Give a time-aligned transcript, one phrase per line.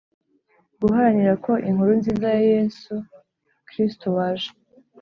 [0.81, 2.95] guharanira ko inkuru nziza ya yezu
[3.69, 4.49] kristu waje